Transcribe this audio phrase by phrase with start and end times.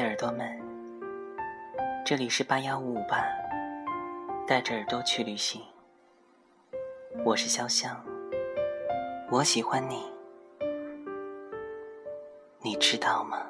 [0.00, 0.48] 的耳朵们，
[2.06, 3.22] 这里是八幺五五八，
[4.46, 5.60] 带着耳朵去旅行。
[7.22, 7.94] 我是潇湘，
[9.30, 10.10] 我喜欢你，
[12.62, 13.46] 你知道吗？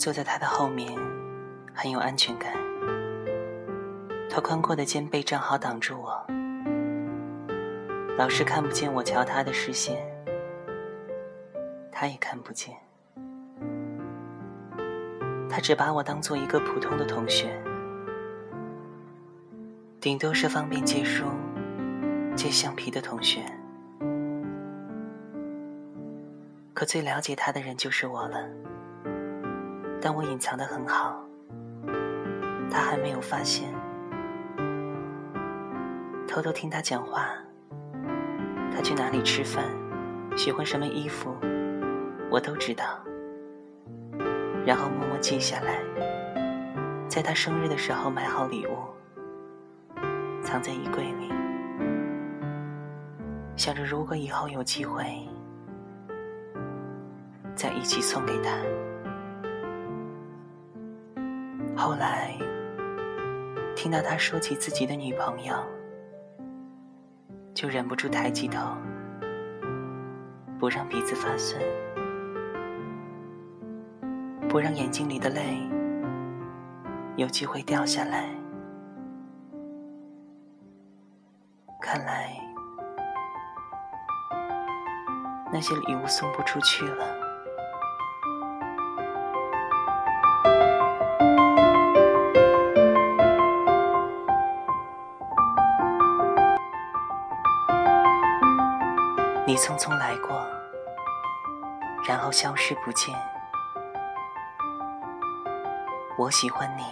[0.00, 0.98] 坐在他的后面，
[1.74, 2.54] 很有安全感。
[4.30, 6.26] 他宽阔的肩背正好挡住我，
[8.16, 10.02] 老师看不见我瞧他的视线，
[11.92, 12.74] 他也看不见。
[15.50, 17.62] 他只把我当做一个普通的同学，
[20.00, 21.26] 顶多是方便借书、
[22.34, 23.42] 借橡皮的同学。
[26.72, 28.48] 可最了解他的人就是我了。
[30.00, 31.22] 但我隐藏的很好，
[32.70, 33.68] 他还没有发现。
[36.26, 37.28] 偷偷听他讲话，
[38.72, 39.64] 他去哪里吃饭，
[40.36, 41.36] 喜欢什么衣服，
[42.30, 42.84] 我都知道。
[44.64, 45.82] 然后默默记下来，
[47.08, 48.76] 在他生日的时候买好礼物，
[50.42, 51.30] 藏在衣柜里，
[53.56, 55.04] 想着如果以后有机会，
[57.54, 58.50] 再一起送给他。
[61.80, 62.36] 后来，
[63.74, 65.54] 听到他说起自己的女朋友，
[67.54, 68.76] 就忍不住抬起头，
[70.58, 71.58] 不让鼻子发酸，
[74.46, 75.58] 不让眼睛里的泪
[77.16, 78.28] 有机会掉下来。
[81.80, 82.38] 看来，
[85.50, 87.29] 那些礼物送不出去了。
[99.50, 100.46] 你匆匆来过，
[102.06, 103.12] 然后消失不见。
[106.16, 106.84] 我喜欢你，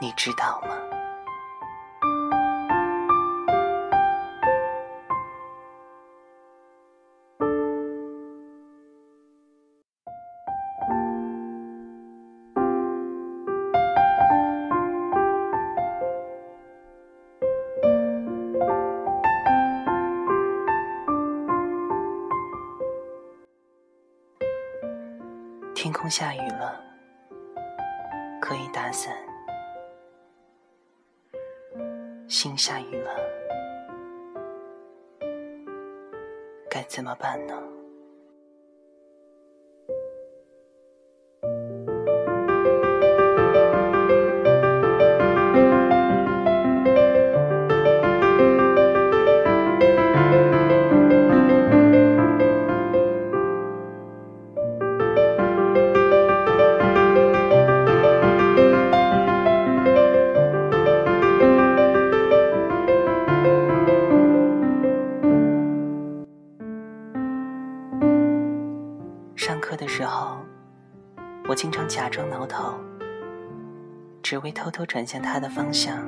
[0.00, 0.74] 你知道吗？
[25.80, 26.82] 天空下雨了，
[28.42, 29.14] 可以打伞；
[32.26, 33.14] 心下雨了，
[36.68, 37.54] 该怎么办呢？
[69.98, 70.38] 时候，
[71.48, 72.72] 我经常假装挠头，
[74.22, 75.98] 只为偷偷转向他的方向。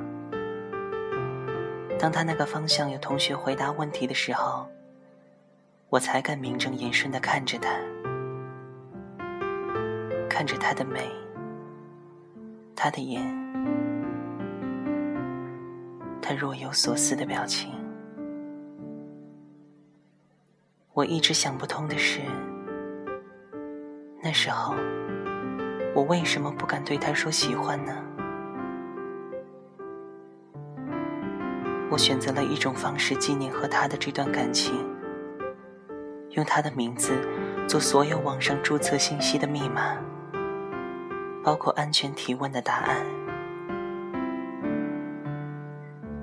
[1.99, 4.65] 当他那个方向有同学回答问题的时候，
[5.89, 7.69] 我才敢名正言顺的看着他，
[10.29, 11.11] 看着他的眉，
[12.73, 13.21] 他的眼，
[16.21, 17.73] 他若有所思的表情。
[20.93, 22.21] 我一直想不通的是。
[24.23, 24.75] 那时候，
[25.95, 27.91] 我为什么不敢对他说喜欢呢？
[31.89, 34.73] 我选择了一种方式纪念和他的这段感情，
[36.29, 37.11] 用他的名字
[37.67, 39.97] 做所有网上注册信息的密码，
[41.43, 42.97] 包括安全提问的答案。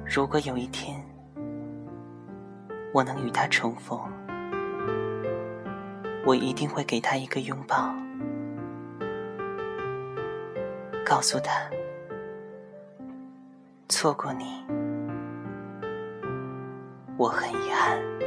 [0.06, 1.04] 如果有一天
[2.94, 4.00] 我能与他重逢，
[6.28, 7.90] 我一定会给他一个拥抱，
[11.02, 11.70] 告诉他，
[13.88, 14.62] 错过你，
[17.16, 18.17] 我很遗憾。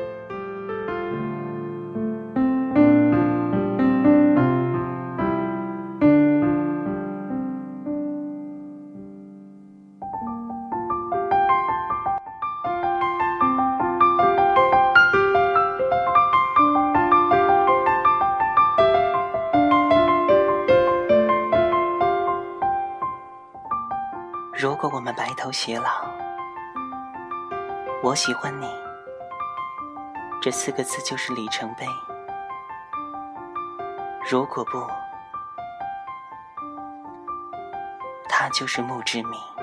[24.62, 26.08] 如果我们白头偕老，
[28.04, 28.72] 我喜欢你
[30.40, 31.84] 这四个字就是里程碑。
[34.30, 34.88] 如果不，
[38.30, 39.61] 它就是墓志铭。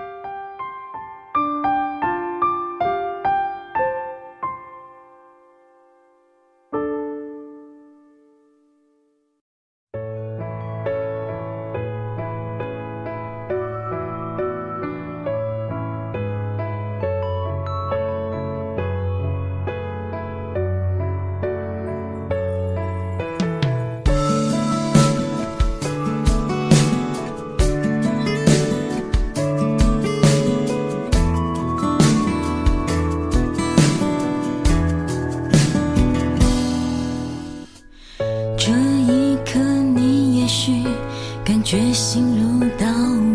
[41.44, 42.87] 感觉心如刀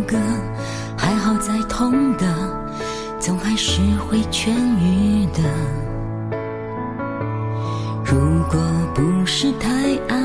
[0.08, 0.18] 割，
[0.98, 2.26] 还好再痛的，
[3.20, 4.50] 总还是会痊
[4.80, 5.42] 愈的。
[8.06, 8.60] 如果
[8.94, 9.70] 不是太
[10.08, 10.18] 爱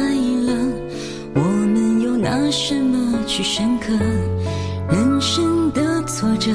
[0.46, 0.52] 了，
[1.34, 3.92] 我们又拿什么去深刻？
[4.90, 6.50] 人生的挫折，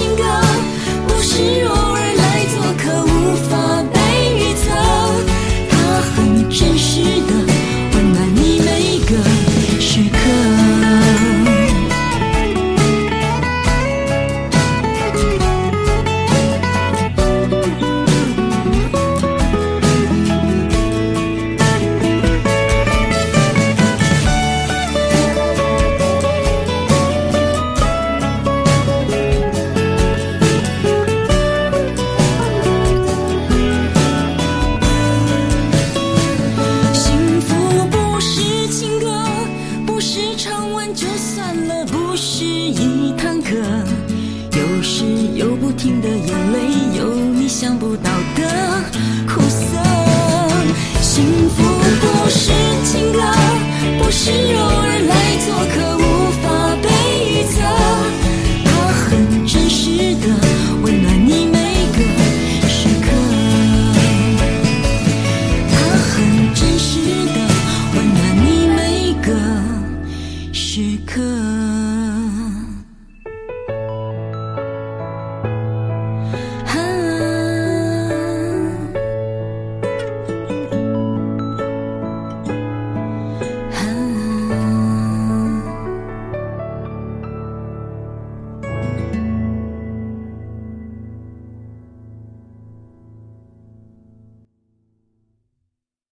[0.00, 0.49] 情歌。